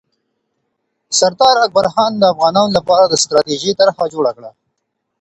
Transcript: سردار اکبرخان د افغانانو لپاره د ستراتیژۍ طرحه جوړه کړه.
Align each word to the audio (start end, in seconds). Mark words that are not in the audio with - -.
سردار 1.19 1.55
اکبرخان 1.65 2.11
د 2.17 2.23
افغانانو 2.33 2.75
لپاره 2.77 3.05
د 3.07 3.13
ستراتیژۍ 3.23 3.71
طرحه 3.79 4.03
جوړه 4.13 4.31
کړه. 4.37 4.51